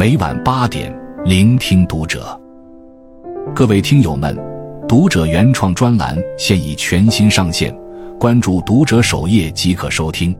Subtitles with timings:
[0.00, 0.90] 每晚八点，
[1.26, 2.40] 聆听读者。
[3.54, 4.34] 各位听友们，
[4.88, 7.70] 读者原创专栏现已全新上线，
[8.18, 10.34] 关注读者首页即可收听。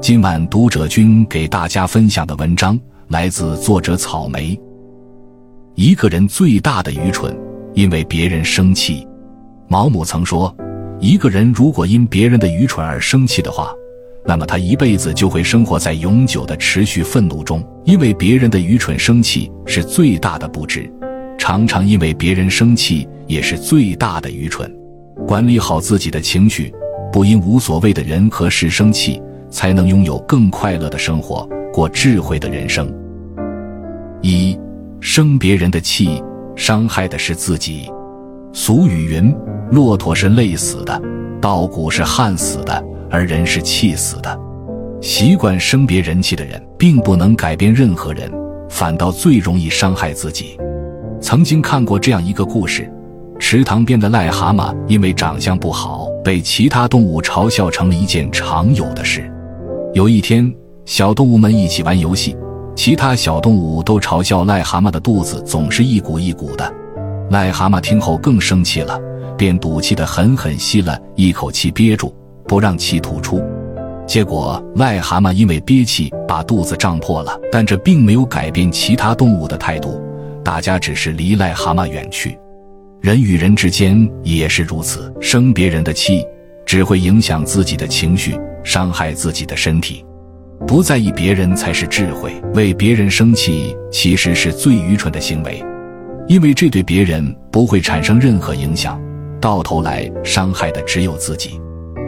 [0.00, 4.58] 今晚读者君给大家分享的文章来自作者草莓。
[5.74, 7.38] 一个人最大的愚蠢，
[7.74, 9.06] 因为别人生气。
[9.68, 10.56] 毛姆曾说，
[11.00, 13.70] 一个人如果因别人的愚蠢而生气的话。
[14.28, 20.92] 那么他一辈子就会生活在永久的持续愤怒中，因为别人的愚蠢生气是最大的不值，
[21.38, 24.68] 常常因为别人生气也是最大的愚蠢。
[25.28, 26.74] 管理好自己的情绪，
[27.12, 32.92] 不因无所谓的人和事生气，才能拥有更快乐的生活，过智慧的人生。
[34.22, 34.58] 一
[35.00, 36.20] 生别人的气，
[36.56, 37.88] 伤害的是自己。
[38.52, 39.32] 俗语云
[39.70, 41.00] ：“骆驼是累死的，
[41.40, 44.38] 稻谷是旱死的。”而人是气死的，
[45.00, 48.30] 习惯生别人气的人，并不能改变任何人，
[48.68, 50.58] 反倒最容易伤害自己。
[51.20, 52.90] 曾经看过这样一个故事：
[53.38, 59.30] 池塘边的癞蛤蟆因为长相不好，被其他动物嘲笑成了一件常有的事。
[59.94, 60.52] 有一天，
[60.84, 62.36] 小动物们一起玩游戏，
[62.74, 66.70] 其他小动物都嘲笑癞蛤蟆的肚子总是一鼓一鼓的。
[67.30, 69.00] 癞蛤蟆听后更生气了，
[69.36, 72.14] 便赌气的狠狠吸了一口气，憋住。
[72.46, 73.42] 不让气吐出，
[74.06, 80.00] 结果癞蛤蟆因为憋气把肚子胀破了，但这并没有改变其他动物的态度，
[80.44, 82.38] 大家只是离癞蛤蟆远去。
[83.00, 86.24] 人与人之间也是如此，生别人的气
[86.64, 90.04] 只会影响自己的情绪，伤害自己的身体。
[90.66, 95.62] 不在意别人才是智慧，为别人生气其实是最愚蠢的行为，
[96.26, 99.00] 因为这对别人不会产生任何影响，
[99.40, 101.60] 到头来伤害的只有自己。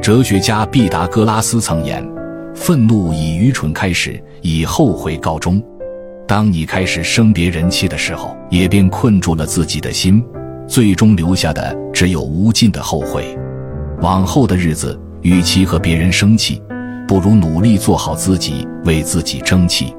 [0.09, 2.03] 哲学家毕达哥拉斯曾言
[2.57, 5.63] ：“愤怒以愚蠢开始，以后悔告终。”
[6.27, 10.25] 当你开始生别人气的时候，也便困住了自己的心，
[10.67, 13.39] 最终留下的只有无尽的后悔。
[14.01, 16.63] 往后的日子，与其和别人生气，
[17.07, 19.95] 不如努力做好自己，为自己争气。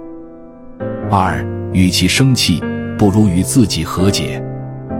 [1.11, 2.59] 二，与其生气，
[2.97, 4.43] 不如与自己和解。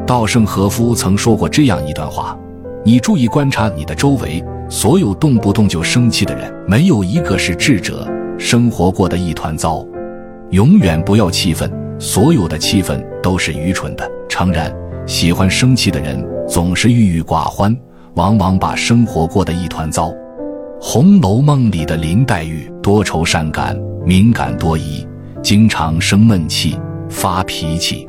[0.05, 2.37] 稻盛和夫曾说过这样一段话
[2.85, 8.07] ：“你注意观察你的周围。”所有动不动就生气的人，没有一个是智者。
[8.37, 9.83] 生活过得一团糟，
[10.51, 11.69] 永远不要气愤，
[11.99, 14.09] 所有的气愤都是愚蠢的。
[14.29, 14.71] 诚然，
[15.07, 17.75] 喜欢生气的人总是郁郁寡欢，
[18.13, 20.09] 往往把生活过得一团糟。
[20.79, 23.75] 《红楼梦》里的林黛玉多愁善感，
[24.05, 25.05] 敏感多疑，
[25.41, 28.07] 经常生闷气、发脾气。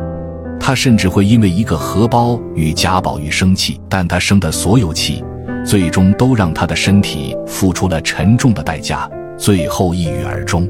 [0.60, 5.24] 她甚至会因为一个荷包与贾宝玉生气，但她生的所有气。
[5.64, 10.68] 最终都让他的身体付出了沉重的代价，最后抑郁而终。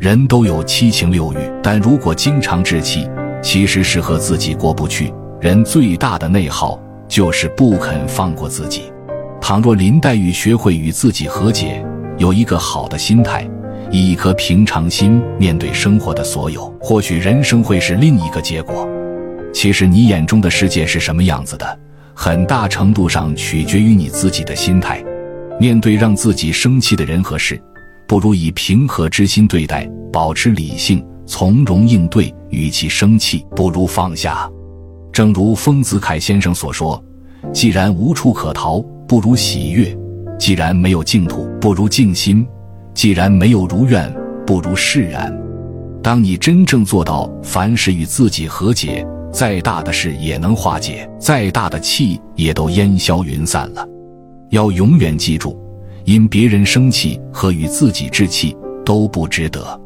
[0.00, 3.08] 人都有七情六欲，但如果经常置气，
[3.42, 5.12] 其实是和自己过不去。
[5.40, 8.92] 人最大的内耗就是不肯放过自己。
[9.40, 11.84] 倘若林黛玉学会与自己和解，
[12.16, 13.48] 有一个好的心态，
[13.90, 18.88] 以一颗平常心面对生活的所有，或许人生会是另一个结果。
[19.52, 21.78] 其实你眼中的世界是什么样子的？
[22.14, 25.02] 很大程度上取决于你自己的心态。
[25.60, 27.60] 面对让自己生气的人和事，
[28.08, 32.34] 不如以平和之心对待，保持理性，从容应对。
[32.50, 34.48] 与其生气，不如放下。
[35.12, 37.02] 正如丰子恺先生所说
[37.52, 39.86] ：“既然无处可逃，不如喜悦；
[40.38, 42.44] 既然没有净土，不如静心；
[42.94, 44.08] 既然没有如愿，
[44.46, 45.36] 不如释然。”
[46.00, 49.04] 当你真正做到凡事与自己和解。
[49.34, 53.84] 再大的事也能化解，再大的气也都烟消云散了。
[54.50, 55.58] 要永远记住，
[56.04, 59.80] 因别人生气和与自己置气都不值得。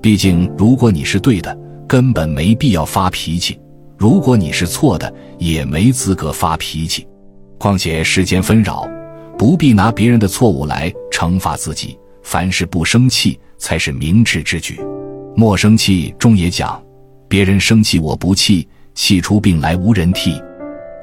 [0.00, 1.58] 毕竟，如果你是对的，
[1.88, 3.58] 根本没必要发脾气；
[3.98, 7.04] 如果你是错的，也没资格发脾气。
[7.58, 8.88] 况且世间纷扰，
[9.36, 11.98] 不必拿别人的错误来惩罚自己。
[12.22, 14.80] 凡事不生气才是明智之举。
[15.34, 16.80] 莫生气中也讲：
[17.28, 18.68] 别人生气我不气。
[18.94, 20.40] 气出病来无人替，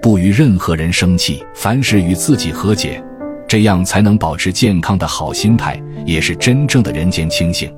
[0.01, 3.03] 不与任何人生气，凡事与自己和解，
[3.47, 7.73] 这样才能保持健康的好心态，也是真正的人间清醒。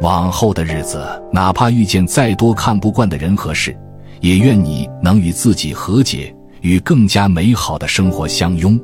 [0.00, 3.76] 往后的日子，哪怕遇见再多看不惯的人和事，
[4.20, 8.78] 也愿你能与自己和解，与更加美好的生活相拥。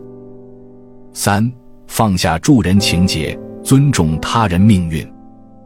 [1.13, 1.49] 三，
[1.87, 5.07] 放下助人情节，尊重他人命运。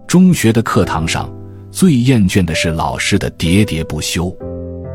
[0.07, 1.33] 中学的课堂上，
[1.71, 4.31] 最厌倦的是老师的喋喋不休。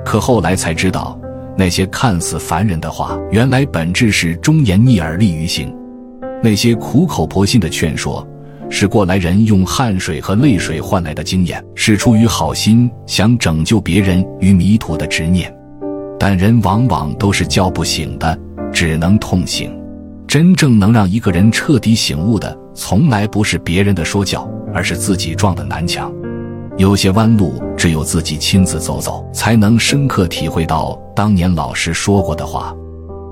[0.06, 1.20] 可后来才知道，
[1.58, 5.68] 那些看似烦人的话，原来本质是忠言逆耳利于行；
[6.42, 8.28] 那些苦口婆心的劝说，
[8.70, 15.54] 是过来人用汗水和泪水换来的经验，是出于好心想拯救别人于迷途的执念。
[16.20, 18.38] 但人往往都是叫不醒的，
[18.72, 19.72] 只能痛醒。
[20.26, 26.12] 真正能让一个人彻底醒悟的，从来不是别人的说教，而是自己撞的南墙。
[26.76, 32.76] 有些弯路，只有自己亲自走走，才能深刻体会到当年老师说过的话。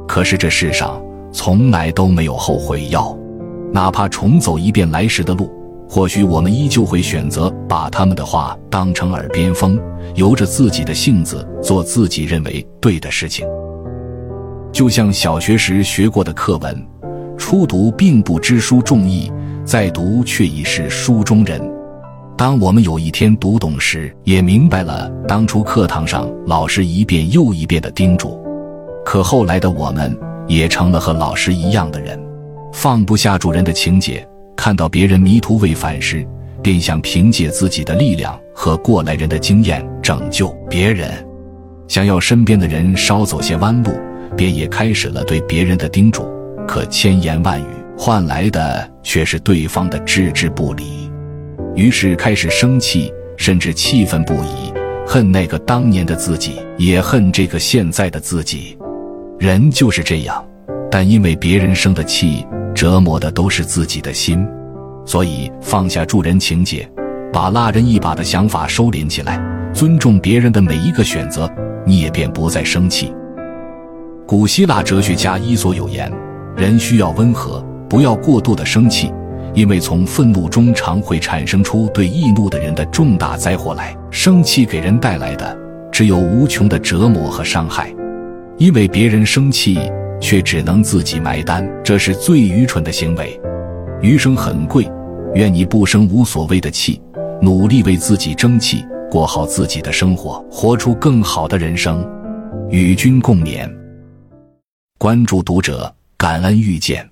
[0.08, 1.02] 可是这世上
[1.32, 3.18] 从来都没有后悔药，
[3.74, 5.50] 哪怕重走一遍来时的路，
[5.90, 9.80] 或许我们依旧会选择把他们的话当成耳边风，
[10.14, 13.48] 由着自己的性子做自己认为对的事情。
[14.72, 16.88] 就像小学时学过的课文
[17.40, 19.32] ：“初读并不知书重义，
[19.66, 21.60] 再读却已是书中人。”
[22.42, 28.44] 当我们有一天读懂时，也明白了当初课堂上老师一遍又一遍的叮嘱。
[29.06, 30.18] 可后来的我们
[30.48, 32.20] 也成了和老师一样的人，
[32.74, 34.28] 放不下主人的情节，
[34.58, 36.28] 看到别人迷途未返时，
[36.64, 41.12] 便想凭借自己的力量和过来人的经验拯救别人。
[41.88, 43.92] 想要身边的人少走些弯路，
[44.36, 46.28] 便也开始了对别人的叮嘱。
[46.68, 47.66] 可千言万语
[47.96, 51.11] 换来的却是对方的置之不理。
[51.76, 54.74] 于是开始生气，甚至气愤不已，
[55.08, 58.78] 恨那个当年的自己，也恨这个现在的自己。
[59.40, 60.46] 人就是这样，
[60.92, 62.46] 但因为别人生的气，
[62.76, 64.46] 折磨的都是自己的心，
[65.06, 66.88] 所以放下助人情节，
[67.32, 69.42] 把拉人一把的想法收敛起来，
[69.74, 71.50] 尊重别人的每一个选择，
[71.86, 73.12] 你也便不再生气。
[74.28, 76.12] 古希腊哲学家伊索有言：
[76.56, 79.12] 人需要温和，不要过度的生气。
[79.54, 85.58] 因为从愤怒中常会产生出对易怒的人的重大灾祸来，生气给人带来的
[85.92, 87.94] 只有无穷的折磨和伤害。
[88.58, 89.80] 因为别人生气，
[90.22, 93.40] 却只能自己埋单，这是最愚蠢的行为。
[94.02, 94.90] 余生很贵，
[95.34, 97.02] 愿你不生无所谓的气，
[97.42, 102.08] 努力为自己争气，过好自己的生活，活出更好的人生。
[102.70, 103.70] 与君共勉。
[104.98, 107.11] 关注读者，感恩遇见。